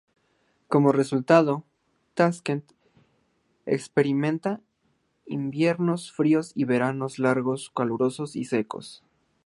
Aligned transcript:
Como 0.67 0.91
resultado, 0.93 1.63
Taskent 2.15 2.65
experimenta 3.67 4.59
inviernos 5.27 6.11
fríos 6.11 6.53
y 6.55 6.65
veranos 6.65 7.19
largos, 7.19 7.69
calurosos 7.75 8.35
y 8.35 8.45
secos. 8.45 9.03